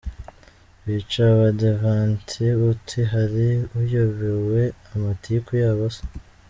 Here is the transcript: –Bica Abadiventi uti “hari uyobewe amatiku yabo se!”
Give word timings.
–Bica 0.85 1.23
Abadiventi 1.33 2.45
uti 2.71 2.99
“hari 3.11 3.47
uyobewe 3.79 4.61
amatiku 4.93 5.49
yabo 5.61 5.85
se!” 5.95 6.01